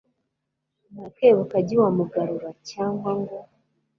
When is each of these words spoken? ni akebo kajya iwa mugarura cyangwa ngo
ni 0.91 0.99
akebo 1.07 1.41
kajya 1.51 1.73
iwa 1.75 1.89
mugarura 1.97 2.49
cyangwa 2.69 3.11
ngo 3.19 3.37